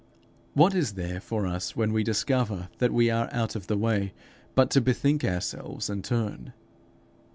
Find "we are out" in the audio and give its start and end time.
2.91-3.55